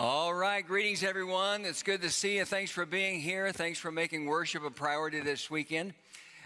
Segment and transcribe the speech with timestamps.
[0.00, 1.64] All right, greetings everyone.
[1.64, 2.44] It's good to see you.
[2.44, 3.50] Thanks for being here.
[3.50, 5.92] Thanks for making worship a priority this weekend.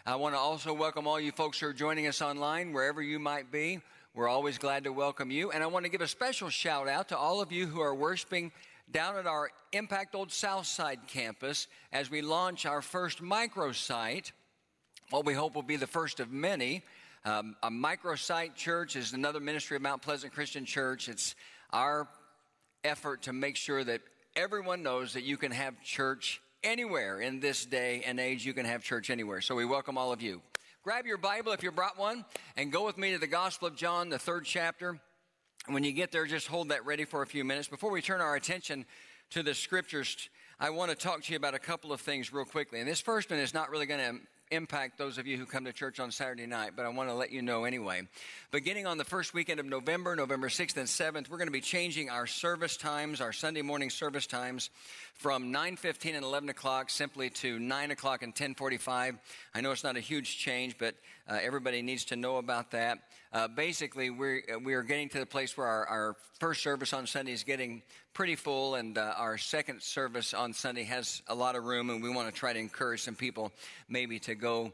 [0.06, 3.18] I want to also welcome all you folks who are joining us online, wherever you
[3.18, 3.82] might be.
[4.14, 5.50] We're always glad to welcome you.
[5.50, 7.94] And I want to give a special shout out to all of you who are
[7.94, 8.52] worshiping
[8.90, 14.32] down at our Impact Old Southside campus as we launch our first microsite.
[15.10, 16.84] What we hope will be the first of many.
[17.26, 21.10] Um, a microsite church is another ministry of Mount Pleasant Christian Church.
[21.10, 21.34] It's
[21.70, 22.08] our
[22.84, 24.00] effort to make sure that
[24.34, 28.44] everyone knows that you can have church anywhere in this day and age.
[28.44, 29.40] You can have church anywhere.
[29.40, 30.42] So we welcome all of you.
[30.82, 32.24] Grab your Bible if you brought one
[32.56, 34.98] and go with me to the Gospel of John, the third chapter.
[35.66, 37.68] When you get there, just hold that ready for a few minutes.
[37.68, 38.84] Before we turn our attention
[39.30, 42.44] to the scriptures, I want to talk to you about a couple of things real
[42.44, 42.80] quickly.
[42.80, 44.20] And this first one is not really going to
[44.52, 47.14] impact those of you who come to church on Saturday night, but I want to
[47.14, 48.02] let you know anyway.
[48.50, 51.62] Beginning on the first weekend of November, November 6th and 7th, we're going to be
[51.62, 54.70] changing our service times, our Sunday morning service times
[55.14, 59.18] from 9.15 and 11 o'clock simply to 9 o'clock and 10.45.
[59.54, 60.94] I know it's not a huge change, but
[61.28, 62.98] uh, everybody needs to know about that.
[63.32, 67.32] Uh, basically, we're, we're getting to the place where our, our first service on Sunday
[67.32, 71.64] is getting pretty full, and uh, our second service on Sunday has a lot of
[71.64, 73.52] room, and we want to try to encourage some people
[73.88, 74.72] maybe to go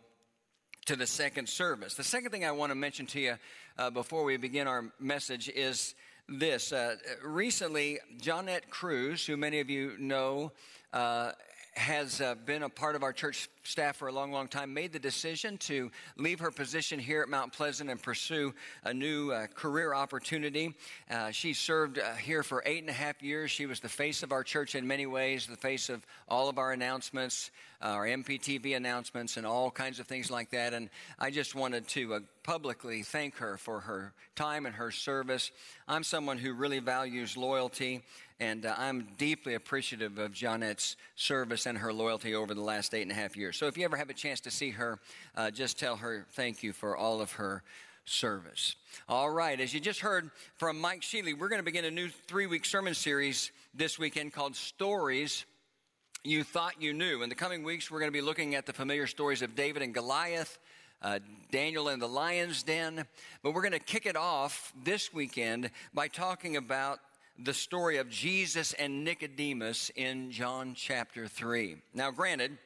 [0.87, 1.95] to the second service.
[1.95, 3.35] The second thing I want to mention to you
[3.79, 5.95] uh, before we begin our message is
[6.29, 6.73] this.
[6.73, 10.53] Uh, recently, Johnette Cruz, who many of you know,
[10.93, 11.33] uh,
[11.79, 14.93] has uh, been a part of our church staff for a long, long time, made
[14.93, 18.53] the decision to leave her position here at Mount Pleasant and pursue
[18.85, 20.75] a new uh, career opportunity.
[21.11, 23.51] Uh, she served uh, here for eight and a half years.
[23.51, 26.59] She was the face of our church in many ways, the face of all of
[26.59, 30.75] our announcements, uh, our MPTV announcements, and all kinds of things like that.
[30.75, 35.53] And I just wanted to uh, publicly thank her for her time and her service.
[35.87, 38.03] I'm someone who really values loyalty.
[38.41, 43.03] And uh, I'm deeply appreciative of Johnette's service and her loyalty over the last eight
[43.03, 43.57] and a half years.
[43.57, 45.01] So if you ever have a chance to see her,
[45.35, 47.65] uh, just tell her thank you for all of her
[48.05, 48.77] service.
[49.09, 52.09] All right, as you just heard from Mike Sheely, we're going to begin a new
[52.09, 55.45] three week sermon series this weekend called Stories
[56.23, 57.23] You Thought You Knew.
[57.23, 59.83] In the coming weeks, we're going to be looking at the familiar stories of David
[59.83, 60.59] and Goliath.
[61.01, 61.21] Uh,
[61.53, 63.05] Daniel and the lion's den.
[63.43, 66.99] But we're going to kick it off this weekend by talking about
[67.39, 71.77] the story of Jesus and Nicodemus in John chapter 3.
[71.95, 72.59] Now, granted,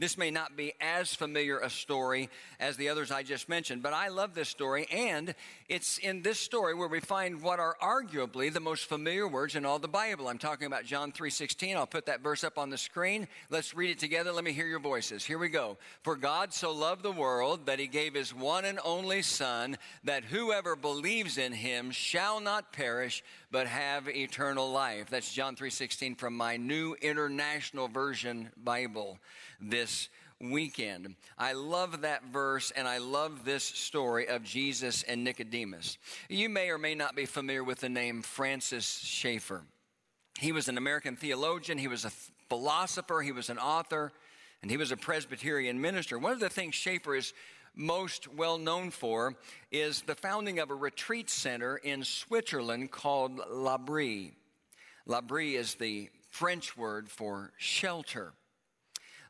[0.00, 2.30] this may not be as familiar a story
[2.60, 5.34] as the others I just mentioned, but I love this story, and
[5.68, 9.66] it's in this story where we find what are arguably the most familiar words in
[9.66, 10.28] all the Bible.
[10.28, 11.76] I'm talking about John 3:16.
[11.76, 13.26] I'll put that verse up on the screen.
[13.50, 14.30] Let's read it together.
[14.30, 15.24] Let me hear your voices.
[15.24, 15.78] Here we go.
[16.04, 20.22] For God so loved the world that he gave his one and only son that
[20.24, 25.08] whoever believes in him shall not perish but have eternal life.
[25.10, 29.18] That's John 3:16 from my New International Version Bible
[29.60, 30.08] this
[30.40, 31.16] weekend.
[31.36, 35.98] I love that verse and I love this story of Jesus and Nicodemus.
[36.28, 39.64] You may or may not be familiar with the name Francis Schaeffer.
[40.38, 42.12] He was an American theologian, he was a
[42.48, 44.12] philosopher, he was an author,
[44.62, 46.18] and he was a Presbyterian minister.
[46.18, 47.32] One of the things Schaeffer is
[47.74, 49.36] most well known for
[49.70, 54.32] is the founding of a retreat center in Switzerland called L'Abri.
[55.06, 58.32] L'Abri is the French word for shelter.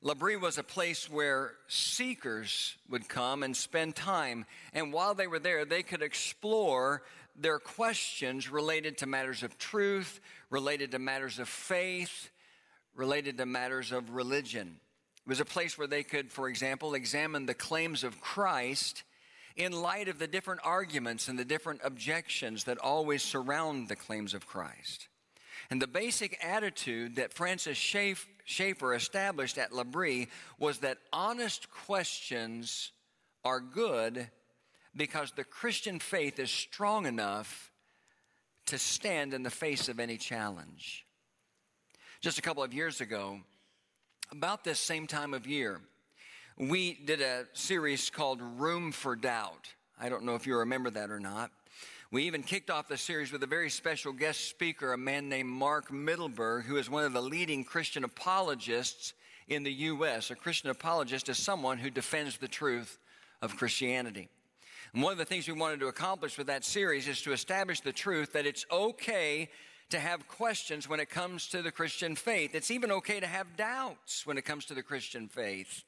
[0.00, 4.44] L'Abri was a place where seekers would come and spend time.
[4.72, 7.02] And while they were there, they could explore
[7.34, 10.20] their questions related to matters of truth,
[10.50, 12.30] related to matters of faith,
[12.94, 14.78] related to matters of religion.
[15.28, 19.04] Was a place where they could, for example, examine the claims of Christ
[19.56, 24.32] in light of the different arguments and the different objections that always surround the claims
[24.32, 25.08] of Christ.
[25.70, 30.28] And the basic attitude that Francis Schaeffer established at L'Abri
[30.58, 32.92] was that honest questions
[33.44, 34.30] are good
[34.96, 37.70] because the Christian faith is strong enough
[38.64, 41.04] to stand in the face of any challenge.
[42.22, 43.40] Just a couple of years ago,
[44.30, 45.80] about this same time of year,
[46.56, 49.72] we did a series called Room for Doubt.
[49.98, 51.50] I don't know if you remember that or not.
[52.10, 55.48] We even kicked off the series with a very special guest speaker, a man named
[55.48, 59.12] Mark Mittelberg, who is one of the leading Christian apologists
[59.46, 60.30] in the U.S.
[60.30, 62.98] A Christian apologist is someone who defends the truth
[63.40, 64.28] of Christianity.
[64.94, 67.80] And one of the things we wanted to accomplish with that series is to establish
[67.80, 69.48] the truth that it's okay
[69.90, 72.54] to have questions when it comes to the Christian faith.
[72.54, 75.84] It's even okay to have doubts when it comes to the Christian faith.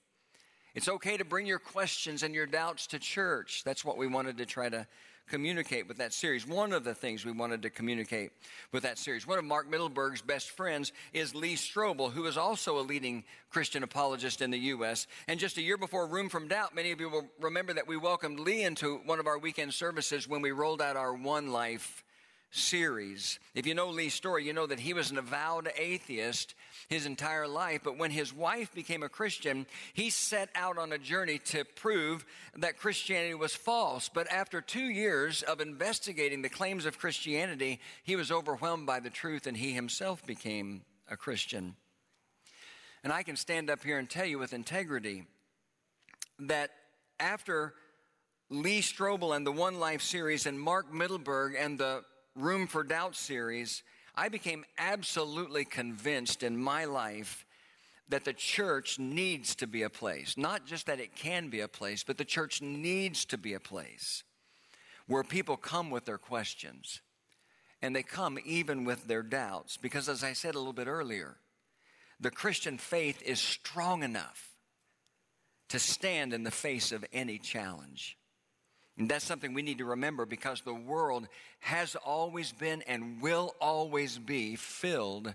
[0.74, 3.62] It's okay to bring your questions and your doubts to church.
[3.64, 4.86] That's what we wanted to try to
[5.28, 6.46] communicate with that series.
[6.46, 8.32] One of the things we wanted to communicate
[8.72, 9.26] with that series.
[9.26, 13.82] One of Mark Mittelberg's best friends is Lee Strobel, who is also a leading Christian
[13.82, 15.06] apologist in the U.S.
[15.28, 17.96] And just a year before Room from Doubt, many of you will remember that we
[17.96, 22.04] welcomed Lee into one of our weekend services when we rolled out our One Life
[22.50, 23.38] series.
[23.54, 26.54] If you know Lee's story, you know that he was an avowed atheist
[26.88, 30.98] his entire life, but when his wife became a Christian, he set out on a
[30.98, 32.24] journey to prove
[32.56, 34.08] that Christianity was false.
[34.08, 39.10] But after two years of investigating the claims of Christianity, he was overwhelmed by the
[39.10, 41.76] truth and he himself became a Christian.
[43.04, 45.24] And I can stand up here and tell you with integrity
[46.40, 46.70] that
[47.18, 47.74] after
[48.50, 52.02] Lee Strobel and the One Life series and Mark Mittelberg and the
[52.40, 53.82] Room for Doubt series,
[54.14, 57.44] I became absolutely convinced in my life
[58.08, 60.36] that the church needs to be a place.
[60.36, 63.60] Not just that it can be a place, but the church needs to be a
[63.60, 64.24] place
[65.06, 67.00] where people come with their questions
[67.82, 69.76] and they come even with their doubts.
[69.76, 71.36] Because as I said a little bit earlier,
[72.18, 74.50] the Christian faith is strong enough
[75.68, 78.18] to stand in the face of any challenge.
[78.98, 81.26] And that's something we need to remember because the world
[81.60, 85.34] has always been and will always be filled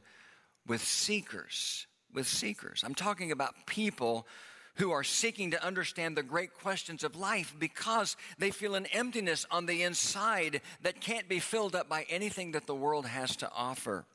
[0.68, 1.88] with seekers.
[2.14, 2.84] With seekers.
[2.86, 4.28] I'm talking about people
[4.76, 9.46] who are seeking to understand the great questions of life because they feel an emptiness
[9.50, 13.50] on the inside that can't be filled up by anything that the world has to
[13.56, 14.06] offer.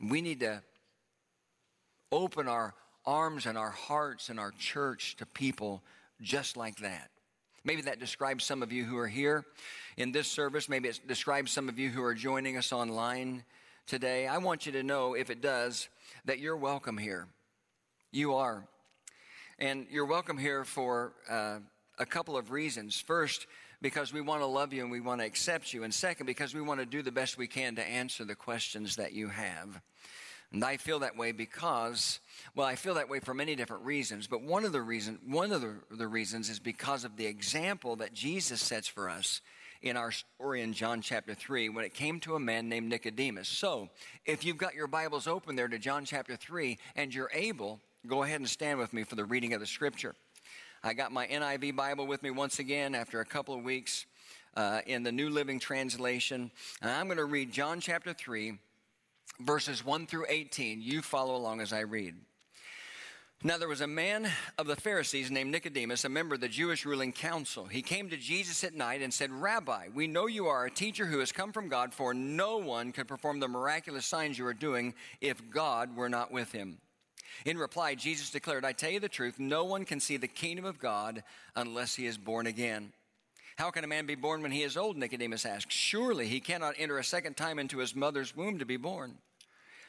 [0.00, 0.62] We need to
[2.10, 2.74] open our
[3.04, 5.82] arms and our hearts and our church to people
[6.22, 7.10] just like that.
[7.68, 9.44] Maybe that describes some of you who are here
[9.98, 10.70] in this service.
[10.70, 13.44] Maybe it describes some of you who are joining us online
[13.86, 14.26] today.
[14.26, 15.90] I want you to know, if it does,
[16.24, 17.26] that you're welcome here.
[18.10, 18.66] You are.
[19.58, 21.58] And you're welcome here for uh,
[21.98, 23.02] a couple of reasons.
[23.02, 23.46] First,
[23.82, 25.84] because we want to love you and we want to accept you.
[25.84, 28.96] And second, because we want to do the best we can to answer the questions
[28.96, 29.82] that you have.
[30.52, 32.20] And I feel that way because,
[32.54, 35.52] well, I feel that way for many different reasons, but one of the reason, one
[35.52, 39.42] of the, the reasons is because of the example that Jesus sets for us
[39.82, 43.48] in our story in John chapter 3 when it came to a man named Nicodemus.
[43.48, 43.90] So,
[44.24, 48.22] if you've got your Bibles open there to John chapter 3 and you're able, go
[48.22, 50.14] ahead and stand with me for the reading of the scripture.
[50.82, 54.06] I got my NIV Bible with me once again after a couple of weeks
[54.56, 56.50] uh, in the New Living Translation.
[56.80, 58.58] And I'm going to read John chapter 3
[59.40, 60.80] verses 1 through 18.
[60.80, 62.14] You follow along as I read.
[63.44, 66.84] Now, there was a man of the Pharisees named Nicodemus, a member of the Jewish
[66.84, 67.66] ruling council.
[67.66, 71.06] He came to Jesus at night and said, Rabbi, we know you are a teacher
[71.06, 74.54] who has come from God, for no one could perform the miraculous signs you are
[74.54, 76.78] doing if God were not with him.
[77.44, 80.64] In reply, Jesus declared, I tell you the truth, no one can see the kingdom
[80.64, 81.22] of God
[81.54, 82.92] unless he is born again.
[83.56, 84.96] How can a man be born when he is old?
[84.96, 85.70] Nicodemus asked.
[85.70, 89.18] Surely he cannot enter a second time into his mother's womb to be born.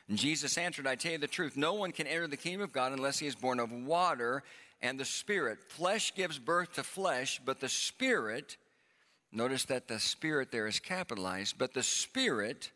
[0.09, 2.73] And Jesus answered, I tell you the truth, no one can enter the kingdom of
[2.73, 4.43] God unless he is born of water
[4.81, 5.59] and the Spirit.
[5.69, 8.57] Flesh gives birth to flesh, but the Spirit,
[9.31, 12.71] notice that the Spirit there is capitalized, but the Spirit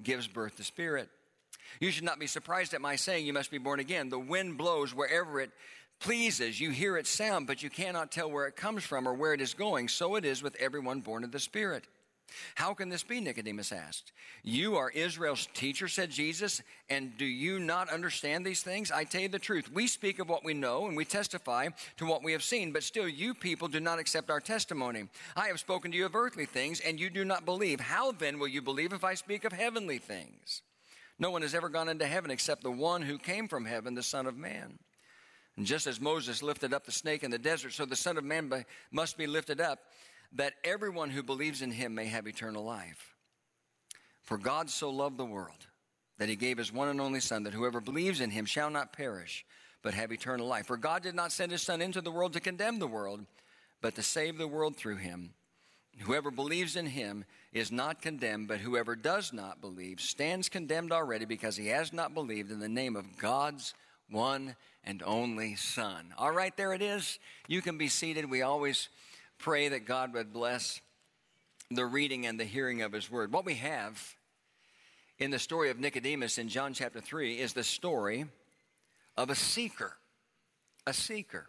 [0.00, 1.08] gives birth to Spirit.
[1.80, 4.08] You should not be surprised at my saying you must be born again.
[4.08, 5.50] The wind blows wherever it
[5.98, 6.60] pleases.
[6.60, 9.40] You hear its sound, but you cannot tell where it comes from or where it
[9.40, 9.88] is going.
[9.88, 11.84] So it is with everyone born of the Spirit.
[12.54, 13.20] How can this be?
[13.20, 14.12] Nicodemus asked.
[14.42, 18.90] You are Israel's teacher, said Jesus, and do you not understand these things?
[18.90, 19.70] I tell you the truth.
[19.72, 22.82] We speak of what we know and we testify to what we have seen, but
[22.82, 25.08] still you people do not accept our testimony.
[25.36, 27.80] I have spoken to you of earthly things, and you do not believe.
[27.80, 30.62] How then will you believe if I speak of heavenly things?
[31.18, 34.02] No one has ever gone into heaven except the one who came from heaven, the
[34.02, 34.78] Son of Man.
[35.56, 38.24] And just as Moses lifted up the snake in the desert, so the Son of
[38.24, 38.52] Man
[38.90, 39.78] must be lifted up
[40.32, 43.14] that everyone who believes in him may have eternal life.
[44.22, 45.66] For God so loved the world
[46.18, 48.92] that he gave his one and only Son, that whoever believes in him shall not
[48.92, 49.44] perish,
[49.82, 50.66] but have eternal life.
[50.66, 53.24] For God did not send his Son into the world to condemn the world,
[53.80, 55.34] but to save the world through him.
[56.00, 61.24] Whoever believes in him is not condemned, but whoever does not believe stands condemned already
[61.24, 63.74] because he has not believed in the name of God's
[64.10, 66.12] one and only Son.
[66.18, 67.18] All right, there it is.
[67.48, 68.30] You can be seated.
[68.30, 68.88] We always
[69.38, 70.80] pray that God would bless
[71.70, 73.32] the reading and the hearing of His Word.
[73.32, 74.16] What we have
[75.18, 78.26] in the story of Nicodemus in John chapter 3 is the story
[79.16, 79.96] of a seeker.
[80.86, 81.46] A seeker.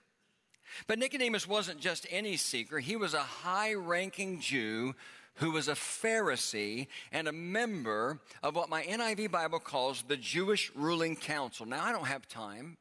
[0.88, 4.96] But Nicodemus wasn't just any seeker, he was a high ranking Jew
[5.36, 10.72] who was a Pharisee and a member of what my NIV Bible calls the Jewish
[10.76, 11.66] ruling council.
[11.68, 12.78] Now, I don't have time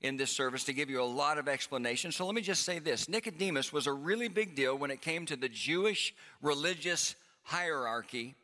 [0.00, 2.12] in this service to give you a lot of explanation.
[2.12, 5.26] So let me just say this Nicodemus was a really big deal when it came
[5.26, 8.34] to the Jewish religious hierarchy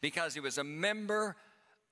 [0.00, 1.36] because he was a member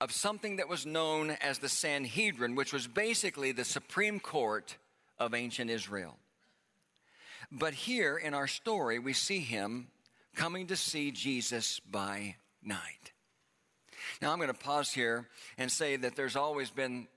[0.01, 4.77] of something that was known as the Sanhedrin, which was basically the Supreme Court
[5.19, 6.17] of ancient Israel.
[7.53, 9.89] But here in our story, we see him
[10.35, 13.13] coming to see Jesus by night.
[14.23, 17.09] Now, I'm going to pause here and say that there's always been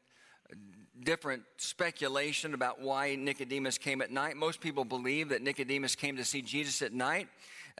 [1.03, 4.36] different speculation about why Nicodemus came at night.
[4.36, 7.27] Most people believe that Nicodemus came to see Jesus at night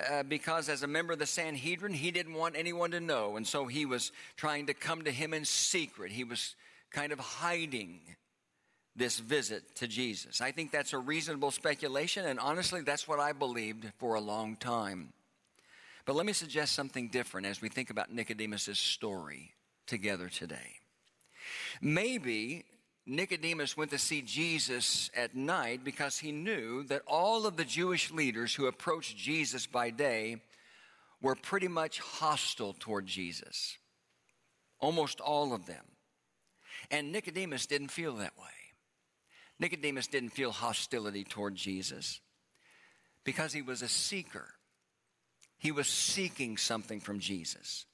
[0.10, 3.38] uh, because, as a member of the Sanhedrin, he didn't want anyone to know.
[3.38, 6.12] And so he was trying to come to him in secret.
[6.12, 6.56] He was
[6.92, 8.00] kind of hiding
[8.96, 10.42] this visit to Jesus.
[10.42, 14.56] I think that's a reasonable speculation, and honestly, that's what I believed for a long
[14.56, 15.14] time.
[16.06, 19.52] But let me suggest something different as we think about Nicodemus' story
[19.88, 20.76] together today.
[21.82, 22.66] Maybe
[23.06, 28.12] Nicodemus went to see Jesus at night because he knew that all of the Jewish
[28.12, 30.38] leaders who approached Jesus by day
[31.22, 33.78] were pretty much hostile toward Jesus.
[34.80, 35.84] Almost all of them.
[36.92, 38.44] And Nicodemus didn't feel that way.
[39.60, 42.22] Nicodemus didn't feel hostility toward Jesus
[43.24, 44.48] because he was a seeker.
[45.58, 47.86] He was seeking something from Jesus.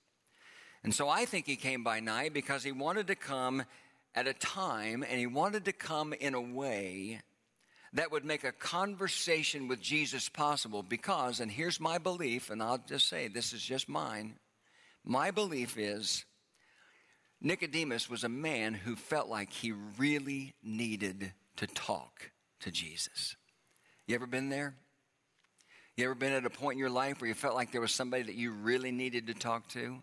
[0.83, 3.63] And so I think he came by night because he wanted to come
[4.15, 7.21] at a time and he wanted to come in a way
[7.93, 12.77] that would make a conversation with Jesus possible because, and here's my belief, and I'll
[12.77, 14.35] just say this is just mine.
[15.03, 16.25] My belief is
[17.41, 23.35] Nicodemus was a man who felt like he really needed to talk to Jesus.
[24.05, 24.75] You ever been there?
[25.95, 27.91] You ever been at a point in your life where you felt like there was
[27.91, 29.99] somebody that you really needed to talk to?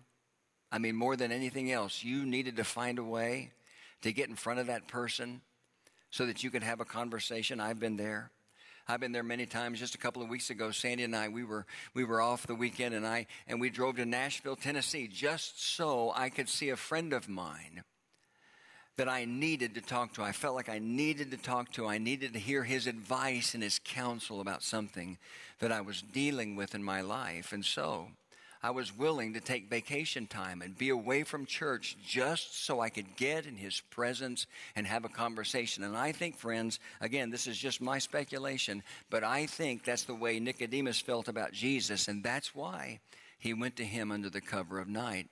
[0.73, 3.53] I mean, more than anything else, you needed to find a way
[4.07, 5.41] to get in front of that person
[6.11, 7.61] so that you could have a conversation.
[7.61, 8.31] I've been there.
[8.89, 9.81] I've been there many times.
[9.81, 12.55] Just a couple of weeks ago, Sandy and I we were we were off the
[12.55, 16.77] weekend, and I and we drove to Nashville, Tennessee, just so I could see a
[16.77, 17.83] friend of mine
[18.97, 20.23] that I needed to talk to.
[20.23, 21.87] I felt like I needed to talk to.
[21.87, 25.19] I needed to hear his advice and his counsel about something
[25.59, 27.53] that I was dealing with in my life.
[27.53, 28.09] And so
[28.67, 32.89] I was willing to take vacation time and be away from church just so I
[32.89, 35.85] could get in his presence and have a conversation.
[35.85, 40.17] And I think, friends, again, this is just my speculation, but I think that's the
[40.17, 42.09] way Nicodemus felt about Jesus.
[42.09, 42.99] And that's why
[43.39, 45.29] he went to him under the cover of night.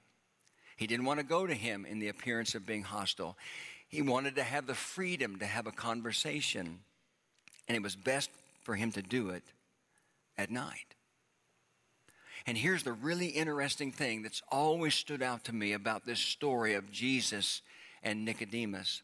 [0.77, 3.37] He didn't want to go to him in the appearance of being hostile.
[3.89, 6.79] He wanted to have the freedom to have a conversation.
[7.67, 8.31] And it was best
[8.63, 9.43] for him to do it
[10.39, 10.94] at night.
[12.47, 16.75] And here's the really interesting thing that's always stood out to me about this story
[16.75, 17.63] of Jesus
[18.03, 19.03] and Nicodemus.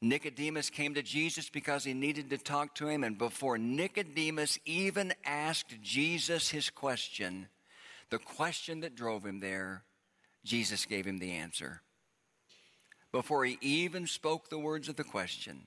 [0.00, 5.12] Nicodemus came to Jesus because he needed to talk to him, and before Nicodemus even
[5.24, 7.48] asked Jesus his question,
[8.10, 9.84] the question that drove him there,
[10.44, 11.82] Jesus gave him the answer.
[13.10, 15.66] Before he even spoke the words of the question,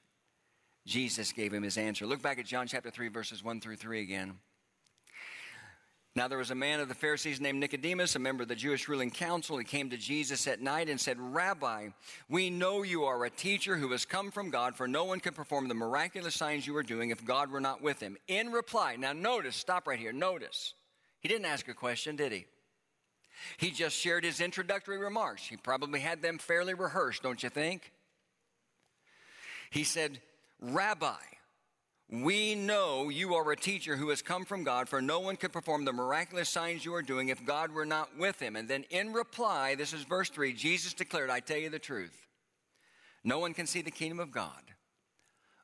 [0.85, 2.05] Jesus gave him his answer.
[2.05, 4.33] Look back at John chapter 3, verses 1 through 3 again.
[6.15, 8.87] Now there was a man of the Pharisees named Nicodemus, a member of the Jewish
[8.87, 9.57] ruling council.
[9.57, 11.89] He came to Jesus at night and said, Rabbi,
[12.29, 15.33] we know you are a teacher who has come from God, for no one can
[15.33, 18.15] perform the miraculous signs you are doing if God were not with him.
[18.29, 20.73] In reply, now notice, stop right here, notice.
[21.19, 22.45] He didn't ask a question, did he?
[23.57, 25.45] He just shared his introductory remarks.
[25.45, 27.91] He probably had them fairly rehearsed, don't you think?
[29.69, 30.21] He said,
[30.61, 31.17] Rabbi,
[32.09, 35.51] we know you are a teacher who has come from God, for no one could
[35.51, 38.55] perform the miraculous signs you are doing if God were not with him.
[38.55, 42.27] And then in reply, this is verse 3 Jesus declared, I tell you the truth.
[43.23, 44.61] No one can see the kingdom of God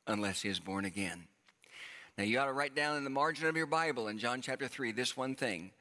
[0.07, 1.27] unless he is born again.
[2.17, 4.67] Now, you ought to write down in the margin of your Bible in John chapter
[4.67, 5.71] 3 this one thing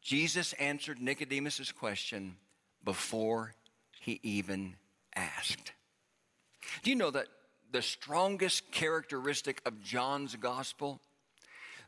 [0.00, 2.36] Jesus answered Nicodemus' question
[2.84, 3.54] before
[4.00, 4.76] he even
[5.16, 5.72] asked.
[6.84, 7.26] Do you know that
[7.72, 11.00] the strongest characteristic of John's gospel,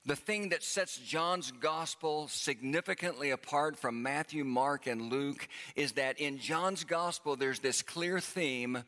[0.04, 6.18] the thing that sets John's gospel significantly apart from Matthew, Mark, and Luke, is that
[6.18, 8.85] in John's gospel there's this clear theme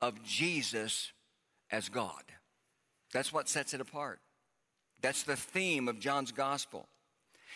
[0.00, 1.12] of Jesus
[1.70, 2.22] as God.
[3.12, 4.20] That's what sets it apart.
[5.00, 6.88] That's the theme of John's gospel.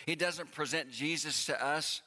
[0.05, 2.01] He doesn't present Jesus to us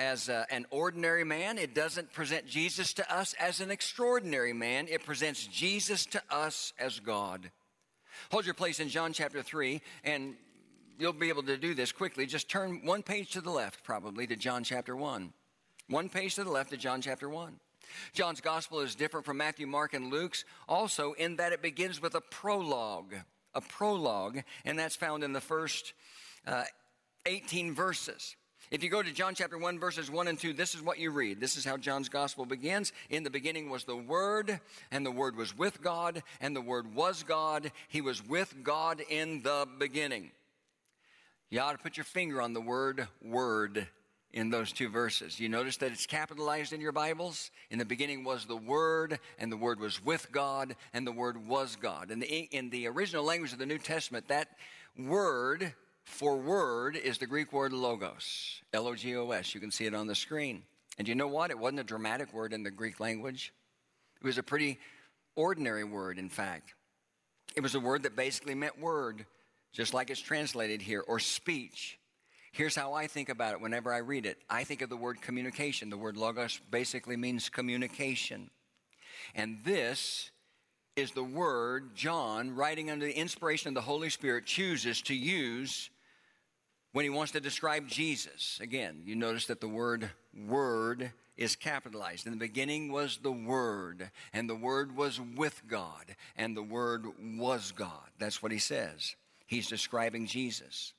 [0.00, 1.58] as a, an ordinary man.
[1.58, 4.88] It doesn't present Jesus to us as an extraordinary man.
[4.88, 7.50] It presents Jesus to us as God.
[8.32, 10.36] Hold your place in John chapter 3, and
[10.98, 12.24] you'll be able to do this quickly.
[12.24, 15.34] Just turn one page to the left, probably, to John chapter 1.
[15.90, 17.60] One page to the left to John chapter 1.
[18.14, 22.14] John's gospel is different from Matthew, Mark, and Luke's also in that it begins with
[22.14, 23.14] a prologue,
[23.54, 25.92] a prologue, and that's found in the first
[26.46, 26.64] uh,
[27.26, 28.36] 18 verses.
[28.70, 31.10] If you go to John chapter 1, verses 1 and 2, this is what you
[31.10, 31.40] read.
[31.40, 32.92] This is how John's gospel begins.
[33.08, 34.60] In the beginning was the Word,
[34.92, 37.72] and the Word was with God, and the Word was God.
[37.88, 40.30] He was with God in the beginning.
[41.50, 43.88] You ought to put your finger on the word word
[44.32, 45.40] in those two verses.
[45.40, 47.50] You notice that it's capitalized in your Bibles?
[47.70, 51.48] In the beginning was the Word, and the Word was with God, and the Word
[51.48, 52.12] was God.
[52.12, 54.46] In the, in the original language of the New Testament, that
[54.96, 59.54] word for word is the Greek word logos, L O G O S.
[59.54, 60.62] You can see it on the screen.
[60.98, 61.50] And you know what?
[61.50, 63.52] It wasn't a dramatic word in the Greek language,
[64.20, 64.78] it was a pretty
[65.36, 66.74] ordinary word, in fact.
[67.56, 69.26] It was a word that basically meant word,
[69.72, 71.98] just like it's translated here, or speech.
[72.52, 75.20] Here's how I think about it whenever I read it I think of the word
[75.20, 75.90] communication.
[75.90, 78.50] The word logos basically means communication.
[79.34, 80.30] And this
[80.96, 85.90] is the word John, writing under the inspiration of the Holy Spirit, chooses to use
[86.92, 88.58] when he wants to describe Jesus.
[88.60, 92.26] Again, you notice that the word word is capitalized.
[92.26, 97.06] In the beginning was the Word, and the Word was with God, and the Word
[97.38, 98.10] was God.
[98.18, 99.16] That's what he says.
[99.46, 100.92] He's describing Jesus.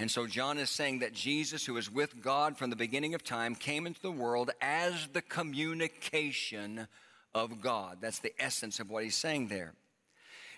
[0.00, 3.24] And so John is saying that Jesus, who is with God from the beginning of
[3.24, 6.88] time, came into the world as the communication
[7.34, 7.98] of God.
[8.00, 9.74] That's the essence of what he's saying there.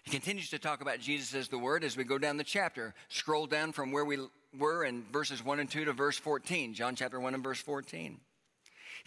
[0.03, 2.95] He continues to talk about Jesus as the Word as we go down the chapter.
[3.09, 4.19] Scroll down from where we
[4.59, 8.19] were in verses 1 and 2 to verse 14, John chapter 1 and verse 14.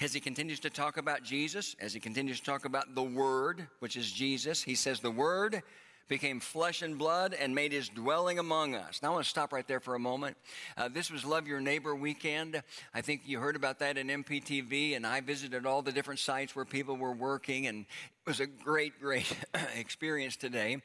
[0.02, 3.68] As he continues to talk about Jesus, as he continues to talk about the Word,
[3.80, 5.64] which is Jesus, he says, The Word
[6.08, 9.02] became flesh and blood and made his dwelling among us.
[9.02, 10.38] Now, I want to stop right there for a moment.
[10.78, 12.62] Uh, this was Love Your Neighbor weekend.
[12.94, 16.56] I think you heard about that in MPTV, and I visited all the different sites
[16.56, 19.36] where people were working, and it was a great, great
[19.76, 20.82] experience today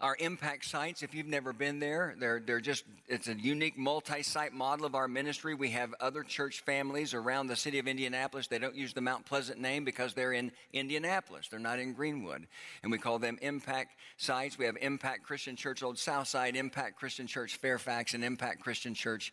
[0.00, 1.02] our impact sites.
[1.02, 4.94] If you've never been there, they're, they're just, it's a unique multi site model of
[4.94, 5.54] our ministry.
[5.54, 8.46] We have other church families around the city of Indianapolis.
[8.46, 12.46] They don't use the Mount Pleasant name because they're in Indianapolis, they're not in Greenwood.
[12.82, 14.58] And we call them impact sites.
[14.58, 19.32] We have Impact Christian Church Old Southside, Impact Christian Church Fairfax, and Impact Christian Church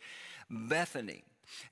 [0.50, 1.24] Bethany.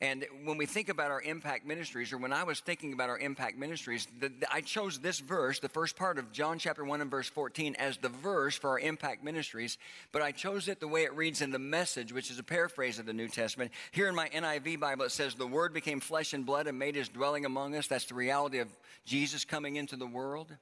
[0.02, 3.20] And when we think about our impact ministries, or when I was thinking about our
[3.20, 7.02] impact ministries, the, the, I chose this verse, the first part of John chapter 1
[7.02, 9.78] and verse 14, as the verse for our impact ministries,
[10.12, 13.00] but I chose it the way it reads in the message, which is a paraphrase
[13.00, 13.72] of the New Testament.
[13.92, 16.96] Here in my NIV Bible, it says, The Word became flesh and blood and made
[16.96, 17.88] his dwelling among us.
[17.88, 18.70] That's the reality of
[19.06, 20.56] Jesus coming into the world.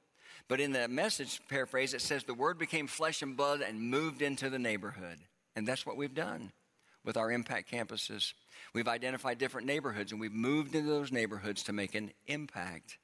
[0.48, 4.22] But in the message paraphrase, it says, The Word became flesh and blood and moved
[4.22, 5.18] into the neighborhood.
[5.54, 6.52] And that's what we've done
[7.04, 8.32] with our impact campuses
[8.72, 12.98] We've identified different neighborhoods and we've moved into those neighborhoods to make an impact,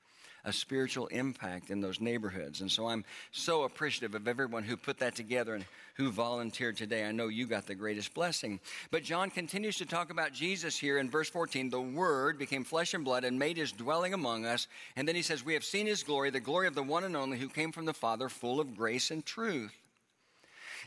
[0.44, 2.60] a spiritual impact in those neighborhoods.
[2.60, 5.64] And so I'm so appreciative of everyone who put that together and
[5.94, 7.04] who volunteered today.
[7.04, 8.60] I know you got the greatest blessing.
[8.90, 11.70] But John continues to talk about Jesus here in verse 14.
[11.70, 14.66] The Word became flesh and blood and made his dwelling among us.
[14.96, 17.16] And then he says, We have seen his glory, the glory of the one and
[17.16, 19.72] only who came from the Father, full of grace and truth.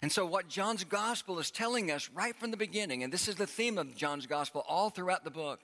[0.02, 3.36] And so, what John's gospel is telling us right from the beginning, and this is
[3.36, 5.60] the theme of John's gospel all throughout the book,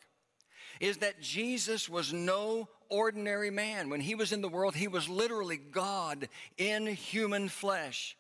[0.80, 3.90] is that Jesus was no ordinary man.
[3.90, 8.18] When he was in the world, he was literally God in human flesh.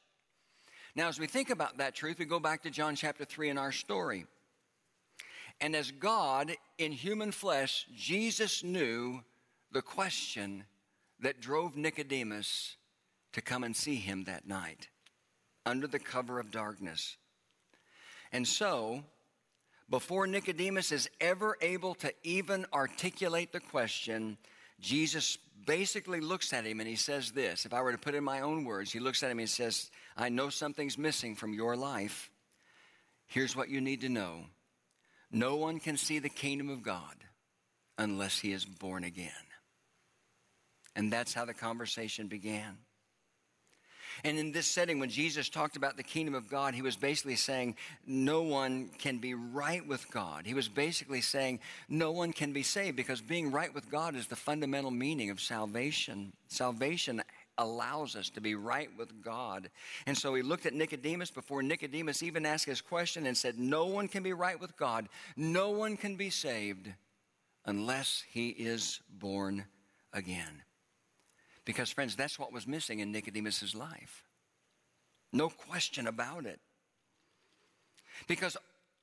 [0.95, 3.57] Now, as we think about that truth, we go back to John chapter 3 in
[3.57, 4.27] our story.
[5.59, 9.23] And as God in human flesh, Jesus knew
[9.71, 10.65] the question
[11.19, 12.75] that drove Nicodemus
[13.31, 14.89] to come and see him that night
[15.65, 17.17] under the cover of darkness.
[18.31, 19.03] And so,
[19.89, 24.37] before Nicodemus is ever able to even articulate the question,
[24.79, 27.65] Jesus basically looks at him and he says this.
[27.65, 29.91] If I were to put in my own words, he looks at him and says,
[30.17, 32.29] I know something's missing from your life.
[33.27, 34.45] Here's what you need to know
[35.31, 37.15] no one can see the kingdom of God
[37.97, 39.31] unless he is born again.
[40.95, 42.77] And that's how the conversation began.
[44.23, 47.35] And in this setting, when Jesus talked about the kingdom of God, he was basically
[47.35, 50.45] saying no one can be right with God.
[50.45, 54.27] He was basically saying no one can be saved because being right with God is
[54.27, 56.33] the fundamental meaning of salvation.
[56.47, 57.21] Salvation
[57.57, 59.69] allows us to be right with God.
[60.05, 63.85] And so he looked at Nicodemus before Nicodemus even asked his question and said, No
[63.85, 65.07] one can be right with God.
[65.35, 66.91] No one can be saved
[67.65, 69.65] unless he is born
[70.13, 70.63] again.
[71.65, 74.23] Because, friends, that's what was missing in Nicodemus's life.
[75.31, 76.59] No question about it.
[78.27, 78.57] Because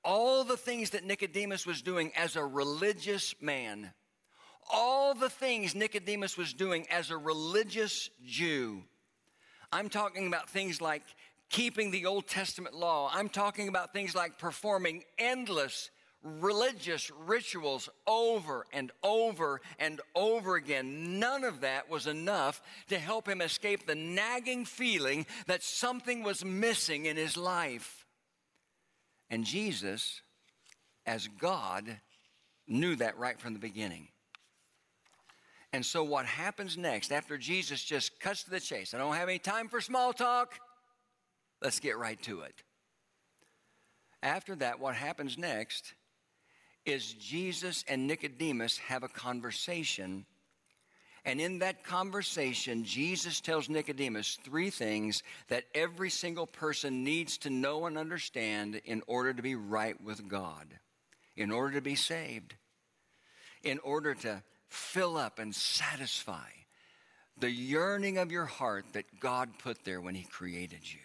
[0.05, 3.93] all the things that Nicodemus was doing as a religious man,
[4.73, 8.83] all the things Nicodemus was doing as a religious Jew.
[9.73, 11.03] I'm talking about things like
[11.49, 13.11] keeping the Old Testament law.
[13.13, 15.91] I'm talking about things like performing endless
[16.23, 21.19] religious rituals over and over and over again.
[21.19, 26.45] None of that was enough to help him escape the nagging feeling that something was
[26.45, 28.07] missing in his life.
[29.31, 30.21] And Jesus,
[31.07, 32.01] as God,
[32.67, 34.09] knew that right from the beginning.
[35.73, 38.93] And so, what happens next after Jesus just cuts to the chase?
[38.93, 40.59] I don't have any time for small talk.
[41.63, 42.55] Let's get right to it.
[44.23, 45.95] After that, what happens next
[46.85, 50.25] is Jesus and Nicodemus have a conversation.
[51.25, 57.51] And in that conversation, Jesus tells Nicodemus three things that every single person needs to
[57.51, 60.67] know and understand in order to be right with God,
[61.37, 62.55] in order to be saved,
[63.63, 66.49] in order to fill up and satisfy
[67.39, 71.01] the yearning of your heart that God put there when He created you.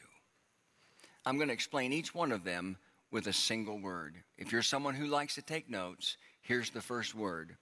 [1.26, 2.78] I'm going to explain each one of them
[3.16, 4.18] with a single word.
[4.38, 7.56] If you're someone who likes to take notes, here's the first word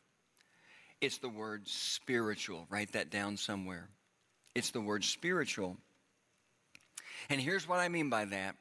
[1.00, 2.66] it's the word spiritual.
[2.72, 3.88] Write that down somewhere.
[4.56, 5.78] It's the word spiritual.
[7.30, 8.56] And here's what I mean by that.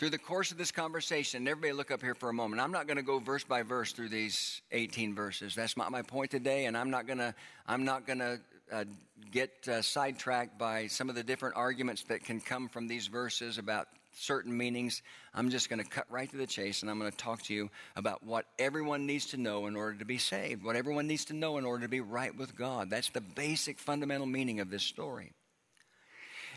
[0.00, 2.60] Through the course of this conversation, everybody look up here for a moment.
[2.60, 5.54] I'm not going to go verse by verse through these 18 verses.
[5.54, 7.32] That's not my point today, and I'm not going to.
[7.68, 8.40] I'm not going to
[8.72, 8.84] uh,
[9.30, 13.58] get uh, sidetracked by some of the different arguments that can come from these verses
[13.58, 13.86] about
[14.20, 15.02] certain meanings.
[15.34, 17.54] I'm just going to cut right to the chase and I'm going to talk to
[17.54, 21.24] you about what everyone needs to know in order to be saved, what everyone needs
[21.26, 22.90] to know in order to be right with God.
[22.90, 25.32] That's the basic fundamental meaning of this story.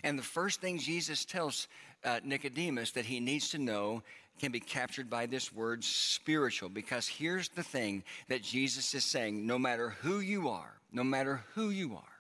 [0.04, 1.68] And the first thing Jesus tells
[2.04, 4.04] uh, Nicodemus that he needs to know
[4.40, 9.46] can be captured by this word spiritual because here's the thing that Jesus is saying
[9.46, 12.13] no matter who you are, no matter who you are,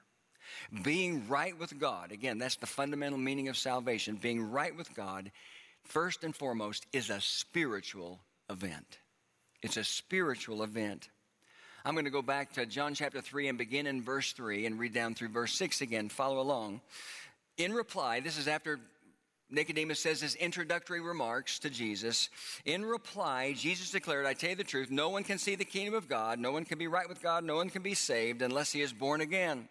[0.83, 4.15] being right with God, again, that's the fundamental meaning of salvation.
[4.15, 5.31] Being right with God,
[5.83, 8.99] first and foremost, is a spiritual event.
[9.61, 11.09] It's a spiritual event.
[11.85, 14.79] I'm going to go back to John chapter 3 and begin in verse 3 and
[14.79, 16.09] read down through verse 6 again.
[16.09, 16.81] Follow along.
[17.57, 18.79] In reply, this is after
[19.49, 22.29] Nicodemus says his introductory remarks to Jesus.
[22.65, 25.93] In reply, Jesus declared, I tell you the truth, no one can see the kingdom
[25.93, 28.71] of God, no one can be right with God, no one can be saved unless
[28.71, 29.69] he is born again.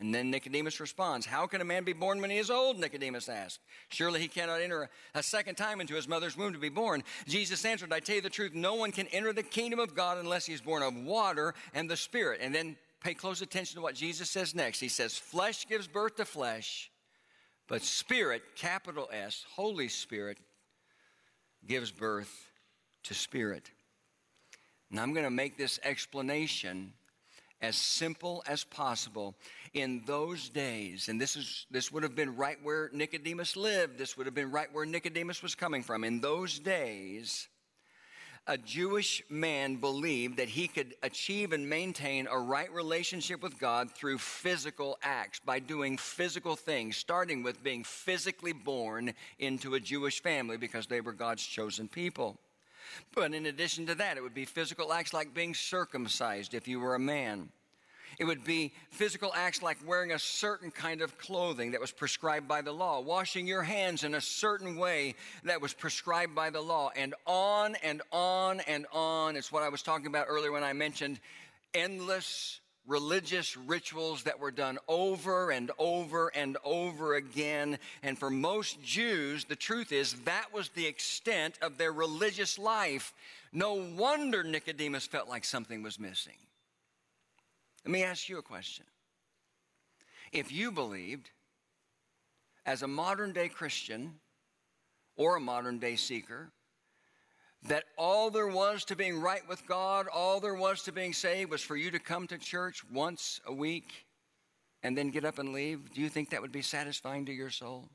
[0.00, 2.78] And then Nicodemus responds, How can a man be born when he is old?
[2.78, 3.60] Nicodemus asked.
[3.90, 7.04] Surely he cannot enter a second time into his mother's womb to be born.
[7.28, 10.18] Jesus answered, I tell you the truth, no one can enter the kingdom of God
[10.18, 12.40] unless he is born of water and the Spirit.
[12.42, 14.80] And then pay close attention to what Jesus says next.
[14.80, 16.90] He says, Flesh gives birth to flesh,
[17.68, 20.38] but Spirit, capital S, Holy Spirit,
[21.66, 22.50] gives birth
[23.04, 23.70] to spirit.
[24.90, 26.92] Now I'm going to make this explanation
[27.64, 29.34] as simple as possible
[29.72, 31.08] in those days.
[31.08, 33.98] And this is this would have been right where Nicodemus lived.
[33.98, 36.04] This would have been right where Nicodemus was coming from.
[36.04, 37.48] In those days
[38.46, 43.90] a Jewish man believed that he could achieve and maintain a right relationship with God
[43.90, 50.22] through physical acts, by doing physical things, starting with being physically born into a Jewish
[50.22, 52.38] family because they were God's chosen people.
[53.14, 56.80] But in addition to that, it would be physical acts like being circumcised if you
[56.80, 57.50] were a man.
[58.18, 62.46] It would be physical acts like wearing a certain kind of clothing that was prescribed
[62.46, 66.60] by the law, washing your hands in a certain way that was prescribed by the
[66.60, 69.36] law, and on and on and on.
[69.36, 71.18] It's what I was talking about earlier when I mentioned
[71.74, 77.78] endless religious rituals that were done over and over and over again.
[78.02, 83.14] And for most Jews, the truth is that was the extent of their religious life.
[83.52, 86.36] No wonder Nicodemus felt like something was missing.
[87.84, 88.84] Let me ask you a question.
[90.32, 91.30] If you believed,
[92.66, 94.14] as a modern day Christian
[95.16, 96.50] or a modern day seeker,
[97.64, 101.50] that all there was to being right with God, all there was to being saved
[101.50, 104.06] was for you to come to church once a week
[104.82, 107.50] and then get up and leave, do you think that would be satisfying to your
[107.50, 107.88] soul?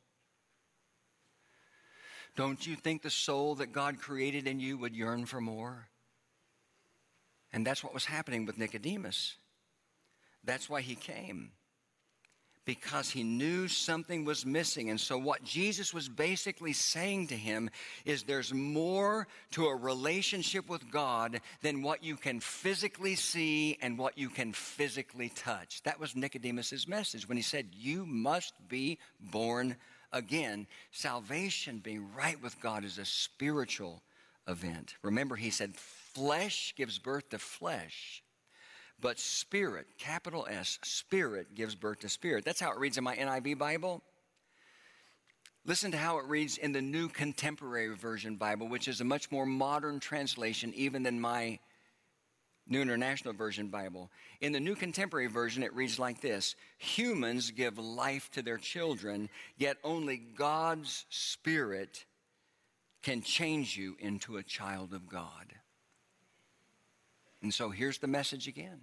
[2.35, 5.89] Don't you think the soul that God created in you would yearn for more?
[7.53, 9.35] And that's what was happening with Nicodemus.
[10.43, 11.51] That's why he came
[12.65, 14.89] because he knew something was missing.
[14.89, 17.69] And so, what Jesus was basically saying to him
[18.05, 23.97] is there's more to a relationship with God than what you can physically see and
[23.97, 25.81] what you can physically touch.
[25.83, 29.75] That was Nicodemus's message when he said, You must be born
[30.11, 30.67] again.
[30.91, 34.03] Salvation, being right with God, is a spiritual
[34.47, 34.95] event.
[35.01, 38.23] Remember, he said, Flesh gives birth to flesh
[39.01, 42.45] but spirit, capital S, spirit gives birth to spirit.
[42.45, 44.01] That's how it reads in my NIV Bible.
[45.65, 49.31] Listen to how it reads in the New Contemporary Version Bible, which is a much
[49.31, 51.59] more modern translation even than my
[52.67, 54.09] New International Version Bible.
[54.41, 59.29] In the New Contemporary Version, it reads like this Humans give life to their children,
[59.57, 62.05] yet only God's Spirit
[63.01, 65.53] can change you into a child of God.
[67.41, 68.81] And so here's the message again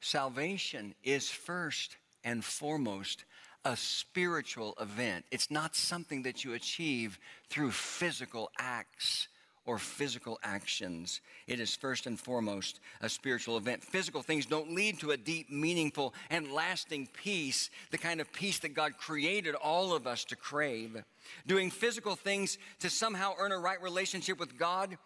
[0.00, 3.24] salvation is first and foremost
[3.64, 5.24] a spiritual event.
[5.30, 9.28] It's not something that you achieve through physical acts
[9.64, 11.20] or physical actions.
[11.46, 13.84] It is first and foremost a spiritual event.
[13.84, 18.58] Physical things don't lead to a deep, meaningful, and lasting peace, the kind of peace
[18.60, 21.04] that God created all of us to crave.
[21.46, 24.98] Doing physical things to somehow earn a right relationship with God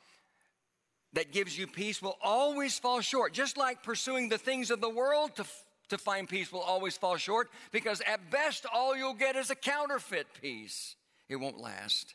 [1.13, 3.33] that gives you peace will always fall short.
[3.33, 5.45] Just like pursuing the things of the world to,
[5.89, 9.55] to find peace will always fall short, because at best, all you'll get is a
[9.55, 10.97] counterfeit peace.
[11.29, 12.15] It won't last.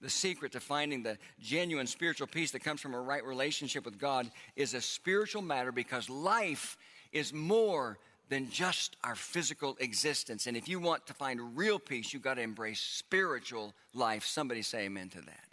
[0.00, 3.98] The secret to finding the genuine spiritual peace that comes from a right relationship with
[3.98, 6.76] God is a spiritual matter because life
[7.12, 10.46] is more than just our physical existence.
[10.46, 14.24] And if you want to find real peace, you've got to embrace spiritual life.
[14.24, 15.43] Somebody say amen to that.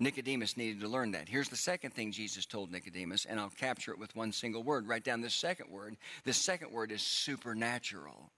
[0.00, 1.28] Nicodemus needed to learn that.
[1.28, 4.88] Here's the second thing Jesus told Nicodemus, and I'll capture it with one single word.
[4.88, 5.96] Write down this second word.
[6.24, 8.30] This second word is supernatural.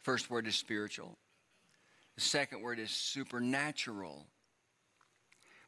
[0.00, 1.18] First word is spiritual.
[2.14, 4.26] The second word is supernatural.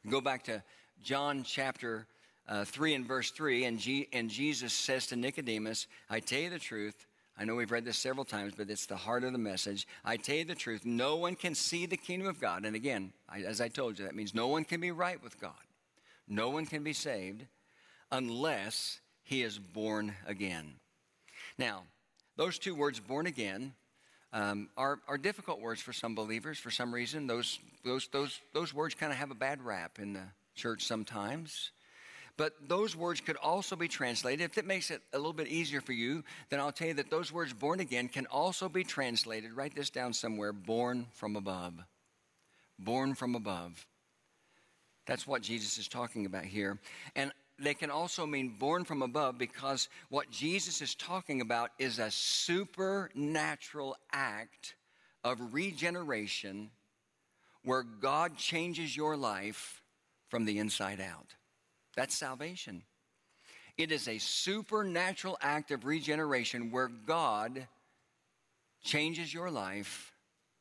[0.08, 0.62] Go back to
[1.02, 2.06] John chapter
[2.48, 6.50] uh, 3 and verse 3, and, G- and Jesus says to Nicodemus, I tell you
[6.50, 9.38] the truth, I know we've read this several times, but it's the heart of the
[9.38, 9.88] message.
[10.04, 12.64] I tell you the truth, no one can see the kingdom of God.
[12.64, 15.40] And again, I, as I told you, that means no one can be right with
[15.40, 15.52] God.
[16.28, 17.44] No one can be saved
[18.12, 20.74] unless he is born again.
[21.58, 21.82] Now,
[22.36, 23.74] those two words, born again,
[24.32, 26.58] um, are, are difficult words for some believers.
[26.58, 30.12] For some reason, those, those, those, those words kind of have a bad rap in
[30.12, 31.72] the church sometimes.
[32.36, 34.44] But those words could also be translated.
[34.44, 37.10] If it makes it a little bit easier for you, then I'll tell you that
[37.10, 39.52] those words, born again, can also be translated.
[39.52, 41.74] Write this down somewhere born from above.
[42.78, 43.86] Born from above.
[45.06, 46.80] That's what Jesus is talking about here.
[47.14, 52.00] And they can also mean born from above because what Jesus is talking about is
[52.00, 54.74] a supernatural act
[55.22, 56.70] of regeneration
[57.62, 59.82] where God changes your life
[60.28, 61.34] from the inside out.
[61.96, 62.82] That's salvation.
[63.76, 67.66] It is a supernatural act of regeneration where God
[68.82, 70.12] changes your life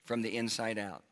[0.05, 1.03] from the inside out.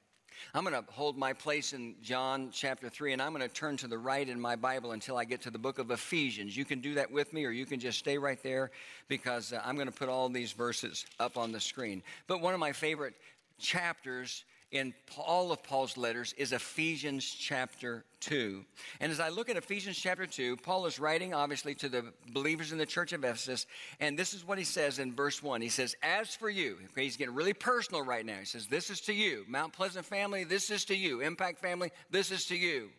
[0.54, 3.78] I'm going to hold my place in John chapter 3, and I'm going to turn
[3.78, 6.58] to the right in my Bible until I get to the book of Ephesians.
[6.58, 8.72] You can do that with me, or you can just stay right there
[9.08, 12.02] because uh, I'm going to put all these verses up on the screen.
[12.28, 13.14] But one of my favorite
[13.60, 18.64] chapters in all of Paul's letters is Ephesians chapter 2.
[19.00, 22.72] And as I look at Ephesians chapter 2, Paul is writing obviously to the believers
[22.72, 23.66] in the church of Ephesus,
[24.00, 25.62] and this is what he says in verse 1.
[25.62, 28.38] He says, As for you, okay, he's getting really personal right now.
[28.38, 29.46] He says, This is to you.
[29.48, 31.22] Mount Pleasant family, this is to you.
[31.22, 32.90] Impact family, this is to you.